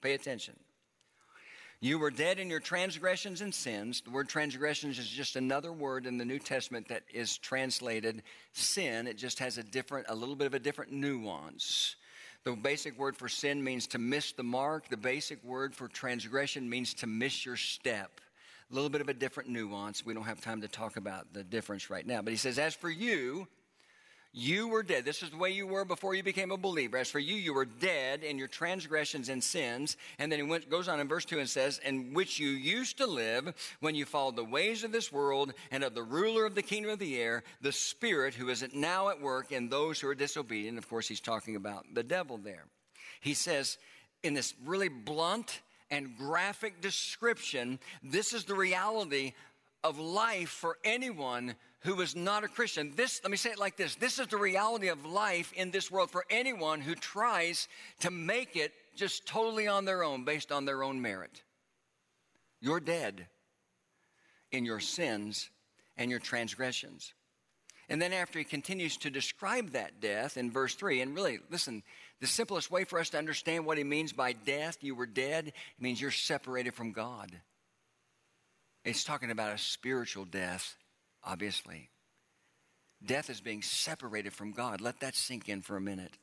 [0.00, 0.54] Pay attention.
[1.82, 4.02] You were dead in your transgressions and sins.
[4.02, 9.06] The word transgressions is just another word in the New Testament that is translated sin.
[9.06, 11.96] It just has a different, a little bit of a different nuance.
[12.44, 14.90] The basic word for sin means to miss the mark.
[14.90, 18.20] The basic word for transgression means to miss your step.
[18.70, 20.04] A little bit of a different nuance.
[20.04, 22.20] We don't have time to talk about the difference right now.
[22.20, 23.48] But he says, As for you,
[24.32, 25.04] you were dead.
[25.04, 26.98] This is the way you were before you became a believer.
[26.98, 29.96] As for you, you were dead in your transgressions and sins.
[30.20, 32.98] And then he went, goes on in verse 2 and says, In which you used
[32.98, 36.54] to live when you followed the ways of this world and of the ruler of
[36.54, 40.08] the kingdom of the air, the Spirit who is now at work in those who
[40.08, 40.78] are disobedient.
[40.78, 42.66] Of course, he's talking about the devil there.
[43.20, 43.78] He says,
[44.22, 49.32] in this really blunt and graphic description, this is the reality
[49.82, 52.92] of life for anyone who is not a Christian.
[52.94, 55.90] This, let me say it like this this is the reality of life in this
[55.90, 57.68] world for anyone who tries
[58.00, 61.42] to make it just totally on their own, based on their own merit.
[62.60, 63.26] You're dead
[64.52, 65.48] in your sins
[65.96, 67.14] and your transgressions.
[67.88, 71.82] And then, after he continues to describe that death in verse 3, and really, listen,
[72.20, 75.52] the simplest way for us to understand what he means by death, you were dead,
[75.80, 77.32] means you're separated from God.
[78.84, 80.76] It's talking about a spiritual death
[81.24, 81.90] obviously.
[83.04, 84.80] Death is being separated from God.
[84.80, 86.16] Let that sink in for a minute.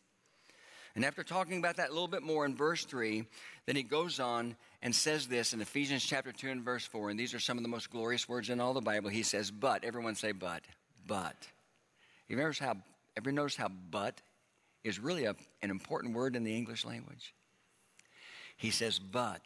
[0.95, 3.23] And after talking about that a little bit more in verse 3,
[3.67, 7.11] then he goes on and says this in Ephesians chapter 2 and verse 4.
[7.11, 9.09] And these are some of the most glorious words in all the Bible.
[9.09, 10.63] He says, But, everyone say, But,
[11.05, 11.35] but.
[12.27, 12.77] You ever, how,
[13.15, 14.21] ever notice how but
[14.83, 17.33] is really a, an important word in the English language?
[18.55, 19.43] He says, But,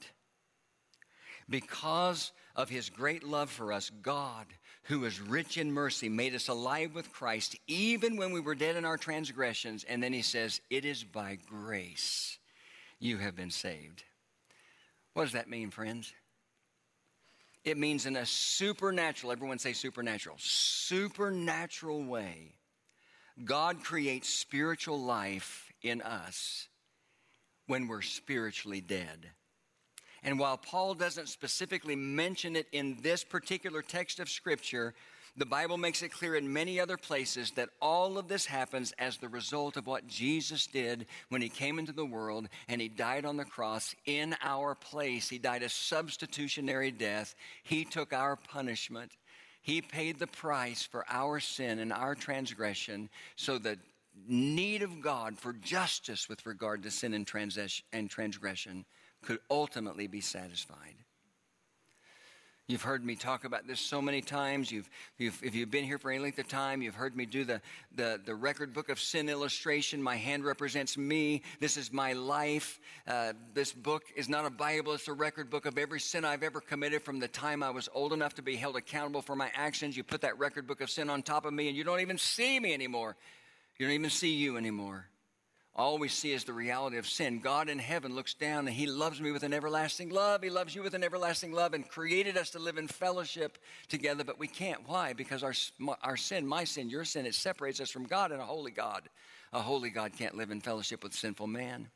[1.50, 4.46] because of his great love for us, God,
[4.84, 8.76] who is rich in mercy, made us alive with Christ even when we were dead
[8.76, 9.84] in our transgressions.
[9.84, 12.38] And then he says, It is by grace
[13.00, 14.04] you have been saved.
[15.14, 16.14] What does that mean, friends?
[17.64, 22.56] It means in a supernatural, everyone say supernatural, supernatural way,
[23.44, 26.68] God creates spiritual life in us
[27.68, 29.30] when we're spiritually dead.
[30.24, 34.94] And while Paul doesn't specifically mention it in this particular text of Scripture,
[35.38, 39.18] the Bible makes it clear in many other places that all of this happens as
[39.18, 43.26] the result of what Jesus did when he came into the world and he died
[43.26, 45.30] on the cross in our place.
[45.30, 47.34] He died a substitutionary death.
[47.64, 49.14] He took our punishment.
[49.62, 53.78] He paid the price for our sin and our transgression so the
[54.28, 57.26] need of God for justice with regard to sin and
[58.10, 58.86] transgression
[59.22, 60.96] could ultimately be satisfied.
[62.72, 64.72] You've heard me talk about this so many times.
[64.72, 67.44] You've, you've, if you've been here for any length of time, you've heard me do
[67.44, 67.62] the,
[67.94, 70.02] the, the record book of sin illustration.
[70.02, 71.42] My hand represents me.
[71.60, 72.80] This is my life.
[73.06, 76.44] Uh, this book is not a Bible, it's a record book of every sin I've
[76.44, 79.52] ever committed from the time I was old enough to be held accountable for my
[79.54, 79.98] actions.
[79.98, 82.18] You put that record book of sin on top of me, and you don't even
[82.18, 83.18] see me anymore.
[83.78, 85.08] You don't even see you anymore.
[85.74, 87.40] All we see is the reality of sin.
[87.40, 90.44] God in heaven looks down and He loves me with an everlasting love.
[90.44, 93.58] He loves you with an everlasting love and created us to live in fellowship
[93.88, 94.82] together, but we can't.
[94.86, 95.14] Why?
[95.14, 95.54] Because our,
[96.04, 99.08] our sin, my sin, your sin, it separates us from God and a holy God.
[99.54, 101.88] A holy God can't live in fellowship with sinful man.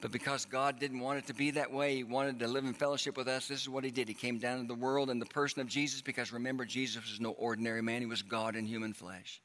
[0.00, 2.74] But because God didn't want it to be that way, He wanted to live in
[2.74, 4.08] fellowship with us, this is what He did.
[4.08, 7.20] He came down to the world in the person of Jesus because remember, Jesus was
[7.20, 9.40] no ordinary man, He was God in human flesh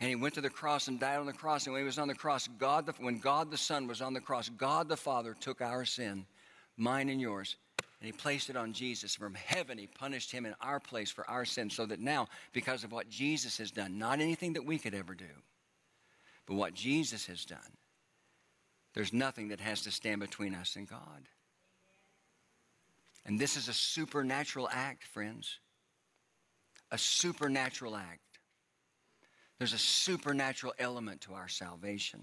[0.00, 1.66] and he went to the cross and died on the cross.
[1.66, 4.14] And when he was on the cross, God, the, when God the Son was on
[4.14, 6.24] the cross, God the Father took our sin,
[6.76, 7.56] mine and yours,
[8.00, 9.14] and he placed it on Jesus.
[9.14, 12.82] From heaven, he punished him in our place for our sin, so that now, because
[12.82, 15.26] of what Jesus has done, not anything that we could ever do,
[16.46, 17.58] but what Jesus has done,
[18.94, 21.28] there's nothing that has to stand between us and God.
[23.26, 25.58] And this is a supernatural act, friends.
[26.90, 28.29] A supernatural act.
[29.60, 32.22] There's a supernatural element to our salvation.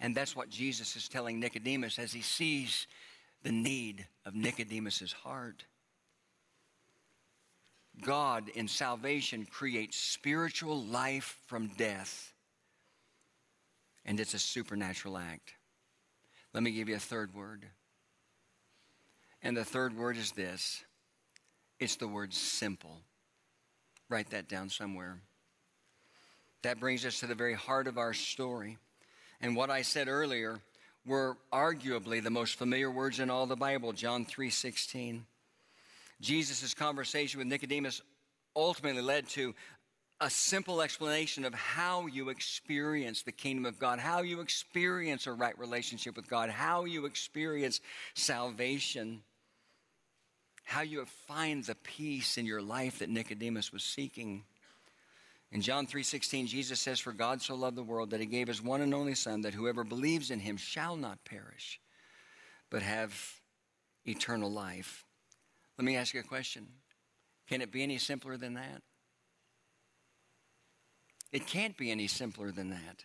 [0.00, 2.86] And that's what Jesus is telling Nicodemus as he sees
[3.42, 5.66] the need of Nicodemus's heart.
[8.00, 12.32] God in salvation creates spiritual life from death,
[14.06, 15.52] and it's a supernatural act.
[16.54, 17.66] Let me give you a third word.
[19.42, 20.82] And the third word is this
[21.78, 23.02] it's the word simple.
[24.08, 25.20] Write that down somewhere.
[26.62, 28.78] That brings us to the very heart of our story.
[29.40, 30.60] And what I said earlier
[31.06, 35.26] were arguably the most familiar words in all the Bible, John 3:16.
[36.20, 38.02] Jesus' conversation with Nicodemus
[38.56, 39.54] ultimately led to
[40.20, 45.32] a simple explanation of how you experience the kingdom of God, how you experience a
[45.32, 47.80] right relationship with God, how you experience
[48.14, 49.22] salvation,
[50.64, 54.44] how you find the peace in your life that Nicodemus was seeking.
[55.50, 58.62] In John 3:16 Jesus says for God so loved the world that he gave his
[58.62, 61.80] one and only son that whoever believes in him shall not perish
[62.70, 63.40] but have
[64.04, 65.04] eternal life.
[65.78, 66.66] Let me ask you a question.
[67.48, 68.82] Can it be any simpler than that?
[71.32, 73.04] It can't be any simpler than that.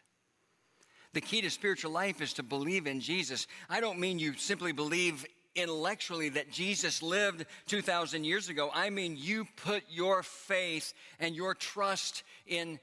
[1.13, 3.47] The key to spiritual life is to believe in Jesus.
[3.69, 8.71] I don't mean you simply believe intellectually that Jesus lived 2,000 years ago.
[8.73, 12.79] I mean, you put your faith and your trust in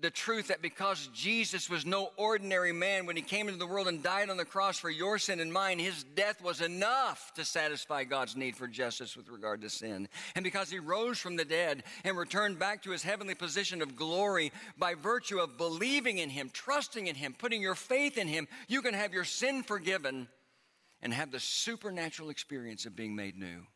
[0.00, 3.88] the truth that because Jesus was no ordinary man when he came into the world
[3.88, 7.44] and died on the cross for your sin and mine, his death was enough to
[7.44, 10.08] satisfy God's need for justice with regard to sin.
[10.34, 13.96] And because he rose from the dead and returned back to his heavenly position of
[13.96, 18.48] glory by virtue of believing in him, trusting in him, putting your faith in him,
[18.68, 20.28] you can have your sin forgiven
[21.02, 23.66] and have the supernatural experience of being made new.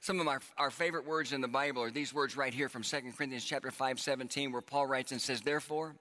[0.00, 2.82] Some of our, our favorite words in the Bible are these words right here from
[2.82, 5.96] 2 Corinthians chapter 5, 17, where Paul writes and says, Therefore,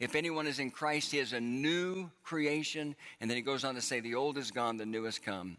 [0.00, 2.96] if anyone is in Christ, he is a new creation.
[3.20, 5.58] And then he goes on to say, The old is gone, the new has come.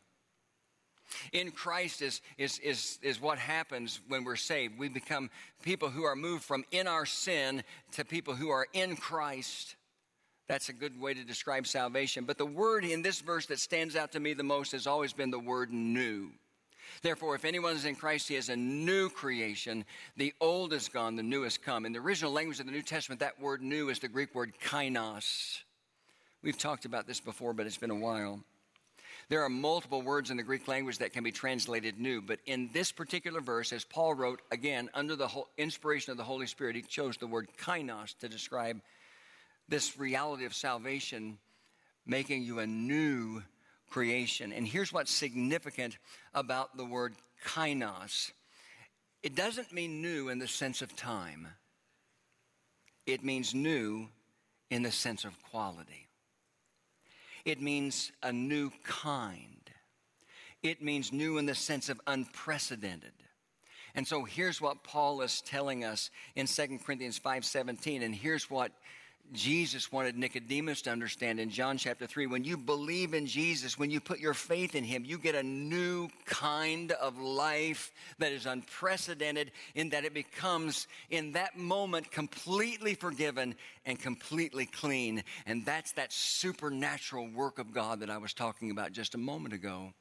[1.31, 4.77] In Christ is, is, is, is what happens when we're saved.
[4.77, 5.29] We become
[5.63, 9.76] people who are moved from in our sin to people who are in Christ.
[10.47, 12.23] That's a good way to describe salvation.
[12.23, 15.13] But the word in this verse that stands out to me the most has always
[15.13, 16.31] been the word new.
[17.01, 19.83] Therefore, if anyone is in Christ, he is a new creation.
[20.15, 21.85] The old is gone, the new has come.
[21.85, 24.53] In the original language of the New Testament, that word new is the Greek word
[24.63, 25.59] kainos.
[26.41, 28.39] We've talked about this before, but it's been a while.
[29.29, 32.69] There are multiple words in the Greek language that can be translated new, but in
[32.71, 36.81] this particular verse, as Paul wrote, again, under the inspiration of the Holy Spirit, he
[36.81, 38.79] chose the word kainos to describe
[39.69, 41.37] this reality of salvation,
[42.05, 43.43] making you a new
[43.89, 44.51] creation.
[44.53, 45.97] And here's what's significant
[46.33, 47.15] about the word
[47.45, 48.31] kainos
[49.23, 51.47] it doesn't mean new in the sense of time,
[53.05, 54.07] it means new
[54.69, 56.07] in the sense of quality.
[57.45, 59.71] It means a new kind.
[60.63, 63.13] It means new in the sense of unprecedented.
[63.95, 68.71] And so here's what Paul is telling us in 2 Corinthians 5:17 and here's what
[69.33, 72.27] Jesus wanted Nicodemus to understand in John chapter 3.
[72.27, 75.43] When you believe in Jesus, when you put your faith in him, you get a
[75.43, 82.93] new kind of life that is unprecedented in that it becomes, in that moment, completely
[82.93, 83.55] forgiven
[83.85, 85.23] and completely clean.
[85.45, 89.53] And that's that supernatural work of God that I was talking about just a moment
[89.53, 89.93] ago.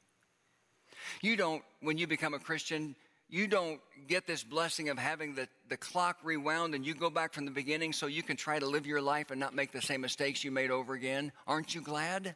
[1.21, 2.95] You don't, when you become a Christian,
[3.29, 7.33] you don't get this blessing of having the, the clock rewound and you go back
[7.33, 9.81] from the beginning so you can try to live your life and not make the
[9.81, 11.31] same mistakes you made over again.
[11.45, 12.35] Aren't you glad?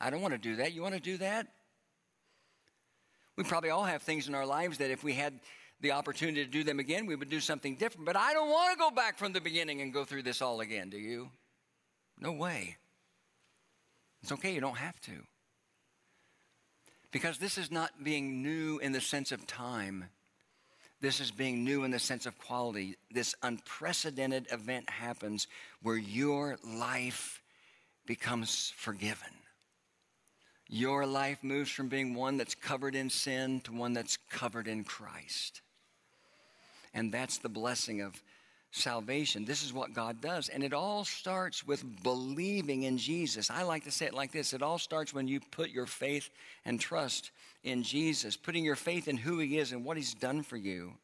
[0.00, 0.72] I don't want to do that.
[0.72, 1.48] You want to do that?
[3.36, 5.40] We probably all have things in our lives that if we had
[5.80, 8.06] the opportunity to do them again, we would do something different.
[8.06, 10.60] But I don't want to go back from the beginning and go through this all
[10.60, 11.30] again, do you?
[12.18, 12.76] No way.
[14.22, 15.12] It's okay, you don't have to.
[17.12, 20.06] Because this is not being new in the sense of time.
[21.00, 22.96] This is being new in the sense of quality.
[23.10, 25.46] This unprecedented event happens
[25.82, 27.42] where your life
[28.06, 29.28] becomes forgiven.
[30.68, 34.84] Your life moves from being one that's covered in sin to one that's covered in
[34.84, 35.60] Christ.
[36.94, 38.22] And that's the blessing of
[38.72, 39.44] salvation.
[39.44, 40.48] This is what God does.
[40.48, 43.50] And it all starts with believing in Jesus.
[43.50, 46.30] I like to say it like this it all starts when you put your faith
[46.64, 47.30] and trust
[47.62, 50.94] in Jesus, putting your faith in who He is and what He's done for you.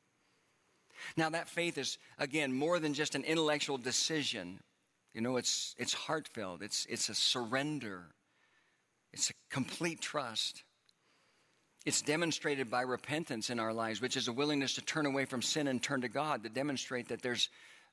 [1.16, 4.59] Now, that faith is, again, more than just an intellectual decision.
[5.14, 8.07] You know, it's, it's heartfelt, it's, it's a surrender,
[9.12, 10.64] it's a complete trust.
[11.87, 15.43] It's demonstrated by repentance in our lives, which is a willingness to turn away from
[15.43, 17.49] sin and turn to God to demonstrate that there's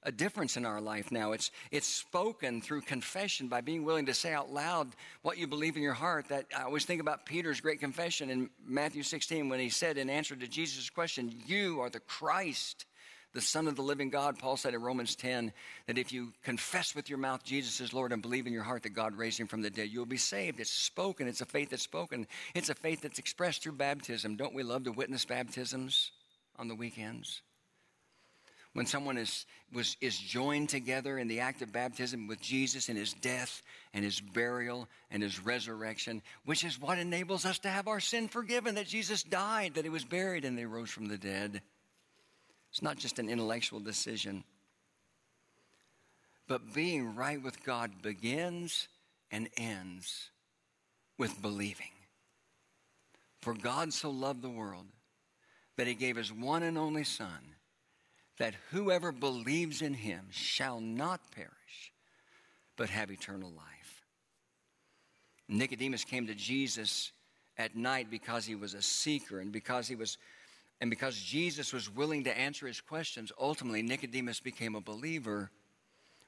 [0.06, 1.32] a difference in our life now.
[1.32, 5.76] It's, it's spoken through confession by being willing to say out loud what you believe
[5.76, 6.30] in your heart.
[6.30, 10.10] That I always think about Peter's great confession in Matthew 16 when he said in
[10.10, 12.86] answer to Jesus' question, You are the Christ,
[13.36, 15.52] the Son of the living God, Paul said in Romans 10
[15.88, 18.84] that if you confess with your mouth Jesus is Lord and believe in your heart
[18.84, 20.62] that God raised him from the dead, you will be saved.
[20.62, 21.28] It's spoken.
[21.28, 22.28] It's a faith that's spoken.
[22.56, 24.38] It's a faith that's expressed through baptism.
[24.38, 26.12] Don't we love to witness baptisms
[26.58, 27.42] on the weekends?
[28.72, 32.96] When someone is, was, is joined together in the act of baptism with Jesus in
[32.96, 33.62] his death
[33.94, 38.30] and his burial and his resurrection, which is what enables us to have our sin
[38.30, 41.62] forgiven, that Jesus died, that he was buried, and they rose from the dead.
[42.76, 44.44] It's not just an intellectual decision.
[46.46, 48.90] But being right with God begins
[49.32, 50.30] and ends
[51.18, 51.94] with believing.
[53.42, 54.88] For God so loved the world
[55.78, 57.56] that he gave his one and only Son,
[58.40, 61.94] that whoever believes in him shall not perish,
[62.76, 64.04] but have eternal life.
[65.48, 67.14] Nicodemus came to Jesus
[67.58, 70.18] at night because he was a seeker and because he was
[70.82, 75.50] and because Jesus was willing to answer his questions, ultimately Nicodemus became a believer.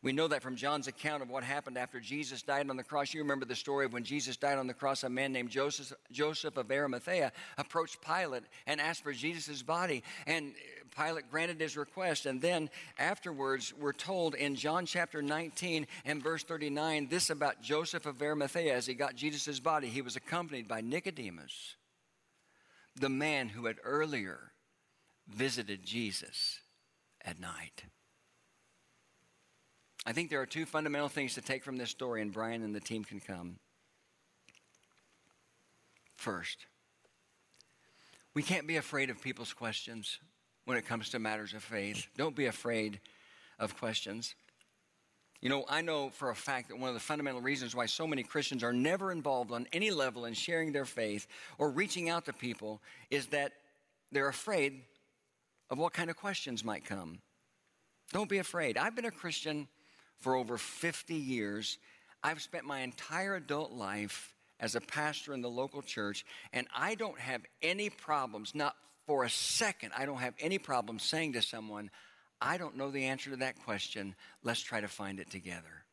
[0.03, 3.13] We know that from John's account of what happened after Jesus died on the cross.
[3.13, 5.91] You remember the story of when Jesus died on the cross, a man named Joseph,
[6.11, 10.03] Joseph of Arimathea approached Pilate and asked for Jesus' body.
[10.27, 10.53] And
[10.95, 12.25] Pilate granted his request.
[12.25, 12.69] And then
[12.99, 18.75] afterwards, we're told in John chapter 19 and verse 39 this about Joseph of Arimathea
[18.75, 19.87] as he got Jesus' body.
[19.87, 21.75] He was accompanied by Nicodemus
[22.99, 24.51] the man who had earlier
[25.27, 26.59] visited Jesus
[27.23, 27.83] at night.
[30.05, 32.73] I think there are two fundamental things to take from this story, and Brian and
[32.73, 33.57] the team can come.
[36.15, 36.65] First,
[38.33, 40.19] we can't be afraid of people's questions
[40.65, 42.07] when it comes to matters of faith.
[42.15, 42.99] Don't be afraid
[43.59, 44.35] of questions.
[45.41, 48.07] You know, I know for a fact that one of the fundamental reasons why so
[48.07, 51.27] many Christians are never involved on any level in sharing their faith
[51.59, 52.81] or reaching out to people
[53.11, 53.53] is that
[54.11, 54.81] they're afraid
[55.69, 57.19] of what kind of questions might come.
[58.13, 58.77] Don't be afraid.
[58.77, 59.67] I've been a Christian
[60.19, 61.77] for over 50 years.
[62.23, 66.95] I've spent my entire adult life as a pastor in the local church, and I
[66.95, 68.75] don't have any problems, not
[69.05, 71.89] for a second, I don't have any problem saying to someone,
[72.39, 74.15] I don't know the answer to that question.
[74.43, 75.85] Let's try to find it together.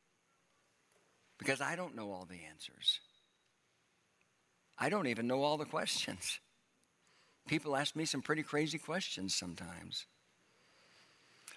[1.38, 3.00] Because I don't know all the answers.
[4.78, 6.40] I don't even know all the questions.
[7.48, 10.06] People ask me some pretty crazy questions sometimes.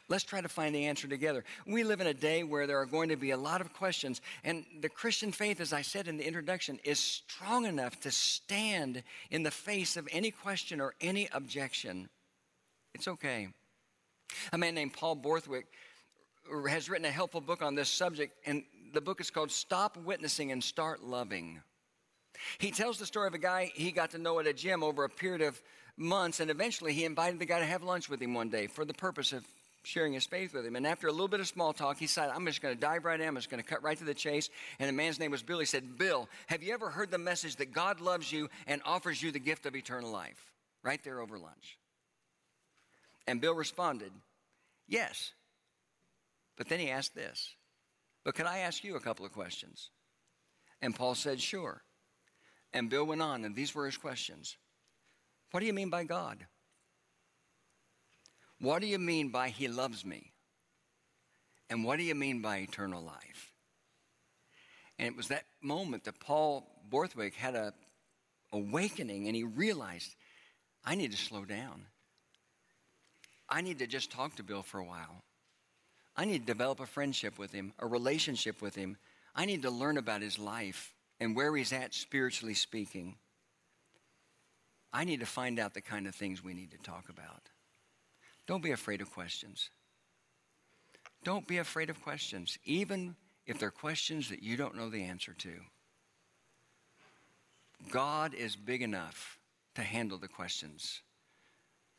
[0.09, 1.43] Let's try to find the answer together.
[1.65, 4.21] We live in a day where there are going to be a lot of questions,
[4.43, 9.03] and the Christian faith, as I said in the introduction, is strong enough to stand
[9.29, 12.07] in the face of any question or any objection.
[12.93, 13.49] It's okay.
[14.51, 15.67] A man named Paul Borthwick
[16.69, 18.63] has written a helpful book on this subject, and
[18.93, 21.61] the book is called Stop Witnessing and Start Loving.
[22.59, 25.03] He tells the story of a guy he got to know at a gym over
[25.03, 25.61] a period of
[25.97, 28.85] months, and eventually he invited the guy to have lunch with him one day for
[28.85, 29.43] the purpose of
[29.83, 30.75] sharing his faith with him.
[30.75, 33.05] And after a little bit of small talk, he said, I'm just going to dive
[33.05, 33.27] right in.
[33.27, 34.49] I'm just going to cut right to the chase.
[34.79, 35.59] And the man's name was Bill.
[35.59, 39.23] He said, Bill, have you ever heard the message that God loves you and offers
[39.23, 40.51] you the gift of eternal life?
[40.83, 41.76] Right there over lunch.
[43.27, 44.11] And Bill responded,
[44.87, 45.33] Yes.
[46.57, 47.55] But then he asked this,
[48.23, 49.91] But can I ask you a couple of questions?
[50.81, 51.83] And Paul said, Sure.
[52.73, 54.57] And Bill went on, and these were his questions
[55.51, 56.45] What do you mean by God?
[58.59, 60.33] What do you mean by He loves me?
[61.69, 63.51] And what do you mean by eternal life?
[64.97, 67.73] And it was that moment that Paul Borthwick had a
[68.51, 70.15] awakening and he realized
[70.83, 71.85] I need to slow down.
[73.49, 75.23] I need to just talk to Bill for a while.
[76.15, 78.97] I need to develop a friendship with him, a relationship with him.
[79.35, 83.15] I need to learn about his life and where he's at spiritually speaking.
[84.91, 87.49] I need to find out the kind of things we need to talk about.
[88.47, 89.69] Don't be afraid of questions.
[91.23, 95.33] Don't be afraid of questions, even if they're questions that you don't know the answer
[95.33, 95.51] to.
[97.91, 99.37] God is big enough
[99.75, 101.01] to handle the questions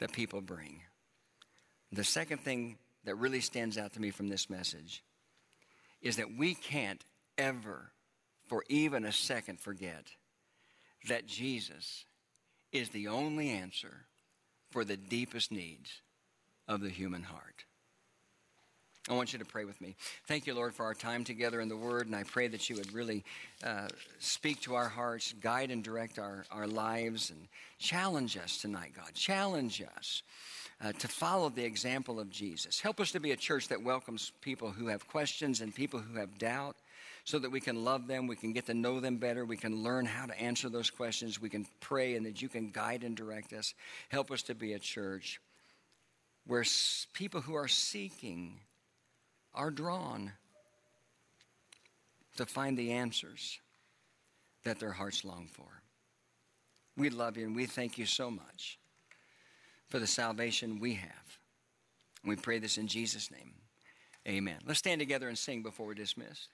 [0.00, 0.82] that people bring.
[1.92, 5.02] The second thing that really stands out to me from this message
[6.02, 7.02] is that we can't
[7.36, 7.90] ever,
[8.46, 10.04] for even a second, forget
[11.08, 12.04] that Jesus
[12.72, 14.06] is the only answer
[14.70, 16.02] for the deepest needs
[16.66, 17.64] of the human heart.
[19.08, 19.96] I want you to pray with me.
[20.26, 22.76] Thank you, Lord, for our time together in the Word, and I pray that you
[22.76, 23.24] would really
[23.64, 28.92] uh, speak to our hearts, guide and direct our, our lives, and challenge us tonight,
[28.94, 29.14] God.
[29.14, 30.22] Challenge us
[30.80, 32.80] uh, to follow the example of Jesus.
[32.80, 36.18] Help us to be a church that welcomes people who have questions and people who
[36.18, 36.76] have doubt
[37.24, 39.82] so that we can love them, we can get to know them better, we can
[39.82, 43.16] learn how to answer those questions, we can pray, and that you can guide and
[43.16, 43.74] direct us.
[44.08, 45.40] Help us to be a church
[46.46, 46.64] where
[47.12, 48.60] people who are seeking
[49.54, 50.32] are drawn
[52.36, 53.58] to find the answers
[54.64, 55.82] that their hearts long for.
[56.96, 58.78] We love you and we thank you so much
[59.88, 61.38] for the salvation we have.
[62.24, 63.54] We pray this in Jesus' name.
[64.26, 64.58] Amen.
[64.66, 66.48] Let's stand together and sing before we're dismissed.